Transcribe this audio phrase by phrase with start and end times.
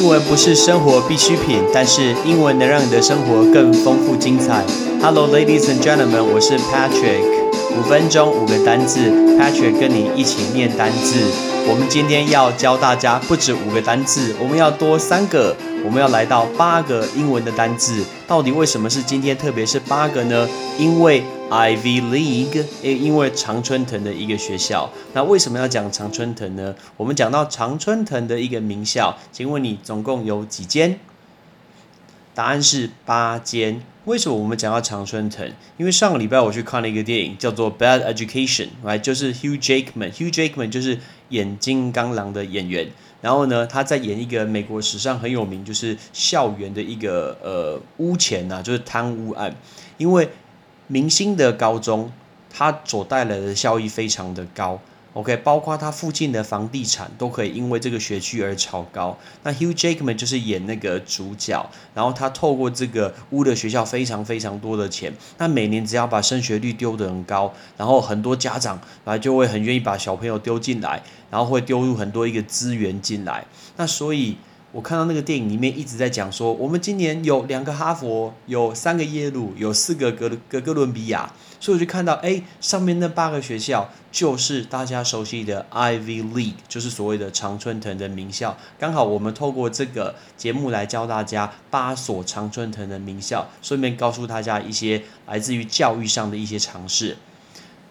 [0.00, 4.64] 英文不是生活必需品，但是英文能让你的生活更丰富精彩。
[5.02, 7.20] Hello, ladies and gentlemen，我是 Patrick。
[7.76, 8.98] 五分钟五个单字
[9.38, 11.20] ，Patrick 跟你一起念单字。
[11.68, 18.02] 我们今天要教大家不止五个单字，我们要多三个，我们要来到八个英文的单字。
[18.26, 20.48] 到底为什么是今天，特别是八个呢？
[20.78, 24.88] 因为 Ivy League，因为常春藤的一个学校。
[25.14, 26.74] 那为什么要讲常春藤呢？
[26.96, 31.00] 我们讲到常春藤的一个名校，请问你总共有几间？
[32.34, 33.82] 答案是八间。
[34.04, 35.52] 为什么我们讲到常春藤？
[35.76, 40.12] 因为上个礼拜我去看了一个电影，叫做《Bad Education》，来就是 Hugh Jackman。
[40.12, 42.88] Hugh Jackman 就是演金刚狼的演员。
[43.20, 49.54] 然后呢，他在演一个美国史上很有名，就是校园的一个呃污钱呐，就是贪污案。
[49.98, 50.26] 因为
[50.92, 52.10] 明星的高中，
[52.52, 54.80] 它所带来的效益非常的高。
[55.12, 59.16] OK，包括它附近的房地产都可以因为这个学区而炒高。
[59.44, 65.12] 那 Hugh Jackman 就是演那个主角，然后他透过这个污的学校非常非常多的钱。
[65.38, 73.44] 那每年只要把升学率丢得很高，然后很多家长来就会很愿意把小朋友丢进来，然后会丢入很多一个资源进来。
[73.76, 74.36] 那所以。
[74.72, 88.56] 我看到那个电影里面一直在讲说，我们今年有两个哈佛，有三个耶鲁，有四个哥哥哥伦比亚，所以我就看到，哎，上面那八个学校就是大家熟悉的 Ivy League，就是所谓的常春藤的名校。
[88.78, 97.16] 刚好我们透过这个节目来教大家八所常春藤的名校，顺便告诉大家一些来自于教育上的一些尝试。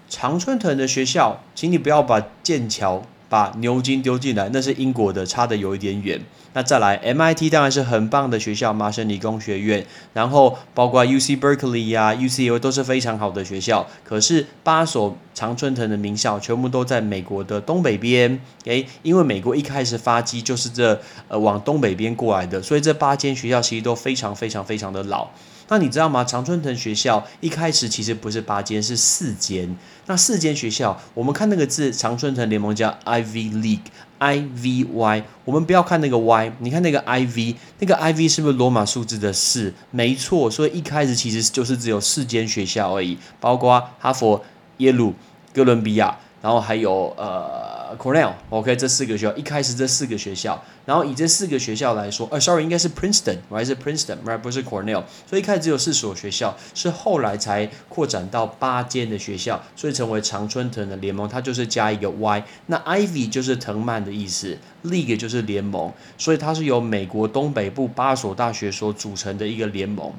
[0.10, 3.04] 常春藤的学校，请你不要把剑桥。
[3.30, 6.20] 把牛津丢进来，那是英国的，差的有一点远。
[6.54, 13.88] 那再来，MIT 当然是很棒的学校，麻省理工学院，然后包括 UC Berkeley 呀、UCL 都是非常好的学校。
[14.04, 25.28] 可是八所常春藤的名校全部都在美国的东北边，诶，因为美国一开始发迹就是这呃往东北边过来的，所以这八间学校其实都非常非常非常的老。
[25.70, 26.24] 那你知道吗？
[26.24, 29.78] 常春藤学校一开始其实不是八间，是四间。
[30.08, 35.24] 那四间学校，我们看那个字，常春藤联盟叫 Ivy League，I V Y。
[35.46, 39.72] 我们不要看那个 Y，你看那个 I V，那个 I V 是不是罗马数字的四？
[39.92, 44.44] 没错，所以一开始其实就是只有四间学校而已，包括哈佛、
[44.78, 45.14] 耶鲁、
[45.54, 47.69] 哥伦比亚，然后还有呃。
[47.98, 70.12] Cornell，OK，这四个学校一开始这四个学校，然后以这四个学校来说，呃，sorry，应该是 Princeton，还是 Princeton，而不是 Cornell，所以一开始只有四所学校，是后来才扩展到八间的学校，所以成为常春藤的联盟，它就是加一个 Y，那 Ivy 就是藤蔓的意思，League 就是联盟，所以它是由美国东北部八所大学所组成的一个联盟，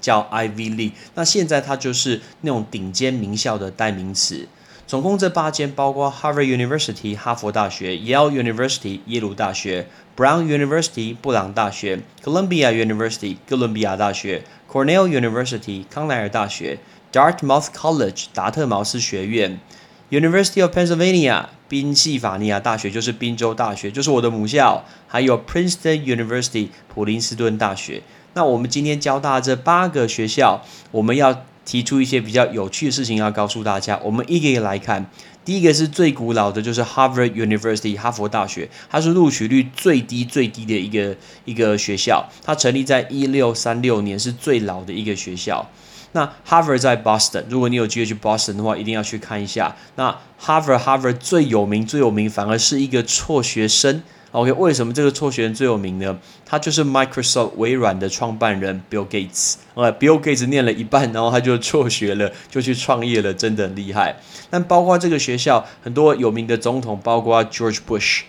[0.00, 4.46] 叫 Ivy League，那现在它就是那种顶尖名校的代名词。
[4.88, 16.78] 总共这八间包括 Harvard University 哈佛大学、Yale University 耶鲁大学、Brown University 布朗大学、Columbia University 哥伦比亚大学、Cornell University 康奈尔大学、
[17.12, 19.60] Dartmouth College 达特茅斯学院、
[20.08, 28.02] University of Pennsylvania 宾夕法尼亚大学就是宾州大学，就是我的母校，还有 Princeton University 普林斯顿大学。
[28.32, 30.62] 那我们今天教大家这八个学校，
[30.92, 31.44] 我们要。
[31.68, 35.04] 提出一些比较有趣的事情要告诉大家，我们一个一个来看。
[35.44, 41.14] 第一个是最古老的，就是 Harvard University 哈佛大学，它是录取率最低最低的一个
[41.44, 45.70] 一个学校，它成立在一六三六年，是最老的一个学校。
[46.12, 49.76] 那 Harvard 在 Boston，如果你有机会去 Boston 的话，一定要去看一下。
[49.96, 54.02] 那 Harvard Harvard 最有名最有名，反而是一个辍学生。
[54.32, 56.18] OK，为什么这个辍学人最有名呢？
[56.44, 59.54] 他就是 Microsoft 微软的创办人 Bill Gates。
[59.72, 64.20] 呃，Bill Gates 念了一半，然后他就辍学了，就去创业了，真的很厉害。
[64.50, 68.20] 但包括这个学校很多有名的总统，包括 George Bush，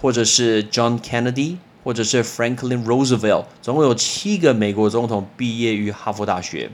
[0.00, 6.70] 或者是 John Kennedy，或者是 Franklin Roosevelt，总共有七个美国总统毕业于哈佛大学。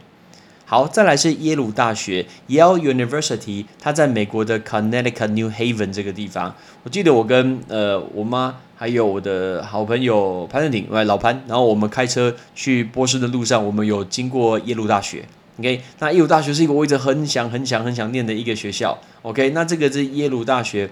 [0.71, 6.55] 好，再来是耶鲁大学 Yale University，它在美国的 Connecticut New Haven 这个地方。
[6.83, 15.25] 我记得我跟呃我妈还有我的好朋友潘正廷，喂老潘，然后我们开车去波士的路上，我们有经过耶鲁大学。
[15.59, 18.99] OK，那耶鲁大学是一个我一直很想很想很想念的一个学校。
[19.23, 20.91] OK，那这个是耶鲁大学，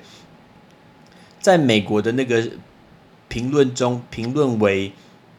[1.39, 2.43] 在美国的那个
[3.29, 4.93] 评论中评论为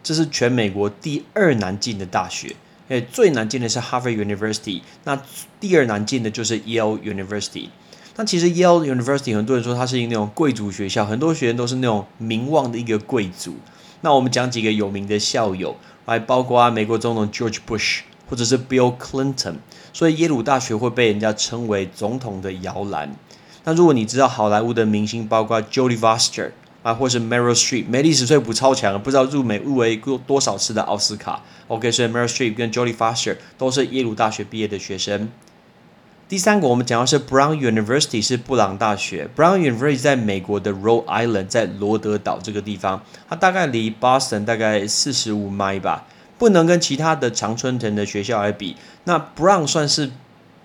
[0.04, 2.56] 这是全美国第二难进的大学。
[2.90, 5.22] 诶，最难进的是 Harvard University，那
[5.60, 7.70] 第二难进的就是 Yale University。
[8.16, 13.56] 那其实 Yale University 很多人说它是一那种贵族学校，很多学生都是那种名望的一个贵族。
[14.02, 15.76] 那我们讲几个有名的校友，
[16.06, 18.00] 还包括美国总统 George Bush
[18.30, 19.56] 或者是 Bill Clinton。
[19.92, 23.14] 所以耶鲁大学会被人家称为总统的摇篮。
[23.66, 26.52] 那如果你知道好莱坞的明星，包括 Jodie Foster。
[26.88, 31.44] 啊，或是 Meryl Streep，梅丽史翠普超强，不知道入美入围过多少次的奥斯卡。
[31.68, 35.28] OK，所以 Meryl Streep 跟 Jodie Foster 都是耶鲁大学毕业的学生。
[36.30, 39.30] 第三个，我们讲的是 Brown University，是布朗大学。
[39.36, 46.06] Brown University 在美国的 Rhode Island，在罗德岛这个地方，它大概离 Boston 大概四十五 m 吧，
[46.38, 48.78] 不能跟其他的常春藤的学校来比。
[49.04, 50.12] 那 Brown 算是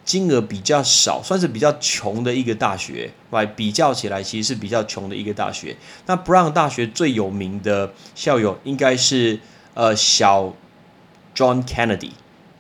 [0.04, 5.76] 金额比较少，算是比较穷的一个大学，来比较起来其实是比较穷的一个大学。
[6.06, 9.38] 那 Brown 大学最有名的校友应该是
[9.75, 10.54] 呃小
[11.34, 12.10] John Kennedy。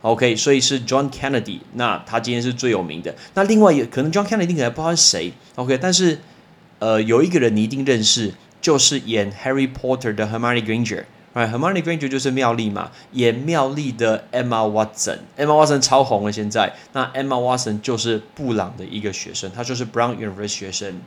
[0.02, 3.14] OK，所以是 John Kennedy，那他今天是最有名的。
[3.34, 6.18] 那另外也可能 John Kennedy 可能不知道是谁，OK，但是
[6.80, 10.64] 呃有一个人你一定认识，就是演 Harry Potter 的 Hermione
[11.34, 16.74] Right，Hermione Granger 就是妙丽嘛，演妙丽的 Emma Watson，Emma Watson 超红了现在。
[16.92, 21.00] 那 Emma Watson 就是布朗的一个学生，他就是 Brown University 学生。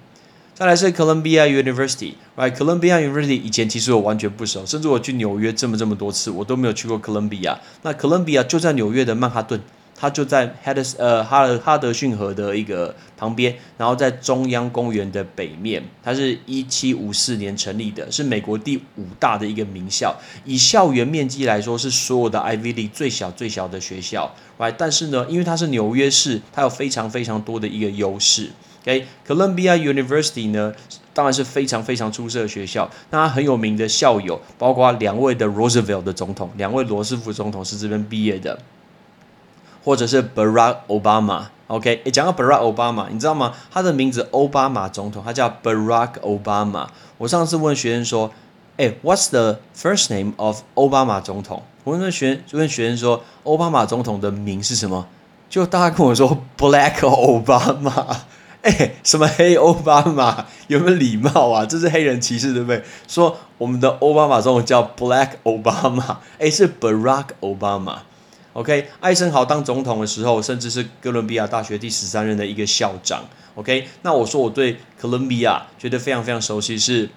[0.56, 7.58] 再来是 Columbia University，right？Columbia University 以前其实我完全不熟，甚至我去纽约这么这么多次，我都没有去过 Columbia。
[7.82, 9.60] 那 Columbia 就在纽约的曼哈顿，
[9.96, 15.82] 它就在 h a d s 呃哈德哈德逊河的一个旁边，然后在中央公园的北面。
[16.04, 20.16] 它是一七五四年成立的，是美国第五大的一个名校。
[20.44, 28.52] 以校园面积来说，是所有的 Ivy League 最小最小的学校哎但是呢，因为它是纽约市，它有非常非常多的一个优势。
[28.84, 30.72] OK，Columbia University 呢，
[31.14, 32.90] 当然是非常非常出色的学校。
[33.10, 38.60] 那它很有名的校友，包括两位的 Roosevelt 的总统，两位罗斯福总统是这边毕业的，
[39.86, 41.44] 或者是 Barack Obama。
[41.68, 43.54] OK，诶，讲到 Barack Obama，你知道吗？
[43.72, 46.88] 他的名字奥巴马总统，他叫 Barack Obama。
[47.18, 48.32] 我上次问学生说，
[48.78, 51.64] 诶 w h a t s the first name of 奥巴马总统？
[51.84, 55.08] 我问学问学生说，奥巴马总统的名是什么？
[55.50, 58.18] 就大家跟我说 Black Obama。
[58.62, 60.46] 哎，什么黑奥巴马？
[60.68, 61.66] 有没有礼貌啊？
[61.66, 62.84] 这是黑人歧视，对不对？
[63.08, 67.98] 说我们的奥巴马总统叫 Black Obama，哎，是 Barack Obama。
[68.56, 73.22] OK，艾森豪当总统的时候，甚至是哥伦比亚大学第十三任的一个校长。
[73.56, 77.10] OK，那我说我对哥伦比亚觉得非常非常熟悉，是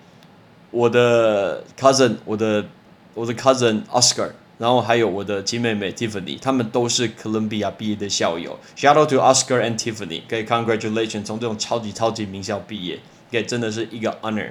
[0.73, 2.67] 我的 cousin，我的
[3.14, 4.31] 我的 cousin Oscar。
[4.58, 8.58] 然后还有我的亲妹妹 Tiffany，他们都是哥伦比亚毕业的校友。
[8.76, 12.99] Shout out to Oscar and tiffany 可以 congratulations 从这种超级超级名校毕业，
[13.31, 14.50] 给真的是一个 honor。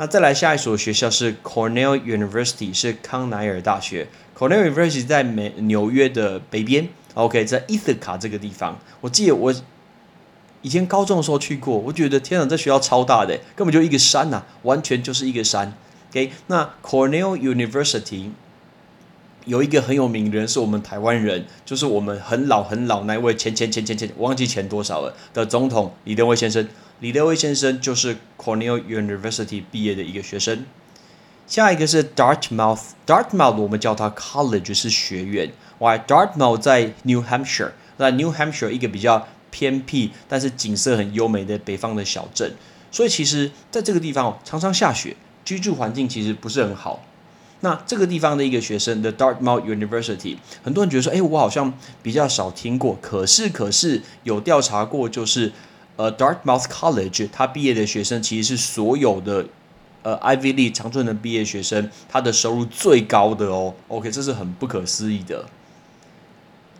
[0.00, 4.08] 那再来下一所学校是 Cornell University，是康奈尔大学。
[4.34, 8.78] Cornell University 在美纽约的北边，OK，在伊斯卡这个地方。
[9.02, 9.54] 我记得我
[10.62, 15.74] 以前高中的时候去过，我觉得天哪，这学校超大的，根本就一个山呐，完全就是一个山。
[16.10, 18.30] OK，那 Cornell University。
[19.44, 26.66] 有一个很有名的人是我们台湾人，就是我们很老很老那位前前前前前忘记前多少了的总统李登辉先生。
[27.00, 30.66] 李德威先生就是 Cornell University 毕业的一个学生。
[31.46, 35.50] 下一个是 Dartmouth，Dartmouth 我们叫它 College 是学院。
[35.78, 42.52] 哇，Dartmouth 在 New Hampshire，在 New Hampshire 一个比较偏僻但是景色很优美的北方的小镇。
[42.92, 47.02] 所以其实在这个地方，常常下雪，居住环境其实不是很好。
[47.60, 52.98] 那这个地方的一个学生，The Dartmouth University，很多人觉得说，哎，我好像比较少听过。
[53.00, 55.52] 可是，可是有调查过，就是
[56.00, 59.44] 呃，Dartmouth College，他毕业的学生其实是所有的
[60.02, 63.74] 呃 Ivy League 长春的毕业学生，他的收入最高的哦。
[63.88, 65.44] OK，这是很不可思议的。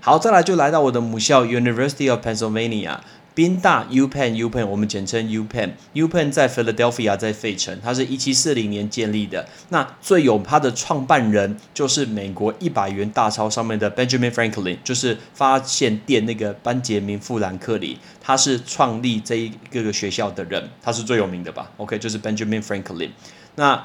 [0.00, 3.00] 好，再来就来到我的母校 University of Pennsylvania。
[3.32, 5.70] 宾大 U Penn U Penn，我们简称 U Penn。
[5.92, 9.46] U Penn 在 Philadelphia，在费城，它是一七四零年建立的。
[9.68, 23.10] 那最有它的创办人就是美国一百元大钞上面的 Benjamin Franklin，就是发现电那个班杰明富兰克林，他是创立这一个个学校的人，他是最有名的吧？OK，就是 Benjamin Franklin。
[23.54, 23.84] 那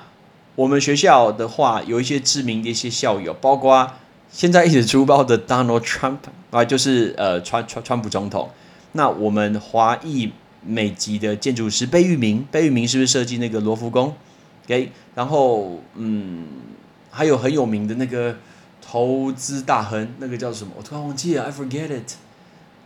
[0.55, 3.91] 我们学校的话，有一些知名的一些校友，包括
[4.31, 6.17] 现在一直出包的 Donald Trump
[6.49, 8.49] 啊，就是呃川川川普总统。
[8.97, 10.31] 那我们华裔
[10.65, 14.15] 美籍的建筑师贝聿铭，贝聿铭是不是设计那个罗浮宫
[14.65, 16.45] ？OK，然后嗯，
[17.11, 18.37] 还有很有名的那个
[18.81, 20.71] 投资大亨，那个叫什么？
[20.77, 22.13] 我突然忘记了，I forget it。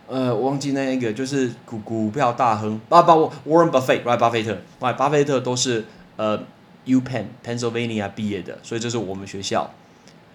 [0.07, 4.17] 呃，我忘记那一个，就是股股票大亨，巴巴 Warren Buffett，right？
[4.17, 4.95] 巴菲特，right？
[4.95, 5.85] 巴菲特都是
[6.15, 6.43] 呃
[6.85, 9.71] U Penn Pennsylvania 毕业的，所以这是我们学校。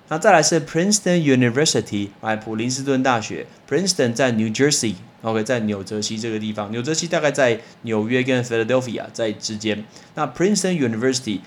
[0.08, 3.46] 那再来是 Princeton University，哎，普林斯顿大学。
[3.68, 6.70] Princeton 在 New Jersey OK，在纽泽西这个地方。
[6.70, 9.84] 纽泽西大概在纽约跟 Philadelphia 在之间。
[10.14, 11.40] 那 Princeton University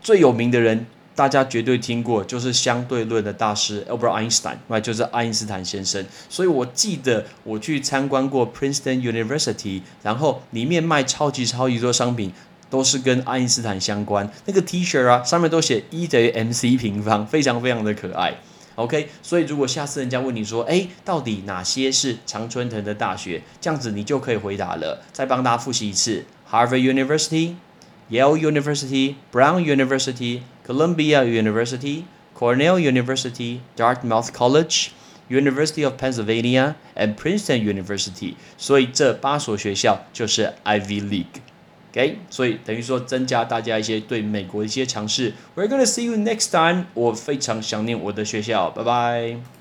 [0.00, 6.04] 最有名的人，大家绝对听过，就是相对论的大师 Albert Einstein，那，就是爱因斯坦先生。
[6.28, 12.32] 所以我记得我去参观过 Princeton University，然后里面卖超级超级多商品。
[12.68, 14.28] 都是跟爱因斯坦相关。
[14.44, 18.34] 那个 T 恤啊，上面都写 E 等于 mc 平方，非常非常的可爱。
[18.76, 23.42] OK，所以如果下次人家问你说，哎，到底哪些是常春藤的大学？
[23.60, 25.02] 这样子你就可以回答了。
[25.12, 27.54] 再帮大家复习一次：Harvard University、
[28.10, 32.04] Yale University、Brown University、Columbia University、
[32.38, 34.88] Cornell University、Dartmouth College、
[35.30, 38.34] University of Pennsylvania and Princeton University。
[38.58, 41.40] 所以这八所学校就是 Ivy League。
[41.96, 45.32] OK，所以等于说增加大家一些对美国的一些尝试。
[45.54, 46.84] We're gonna see you next time。
[46.92, 49.55] 我非常想念我的学校，拜拜。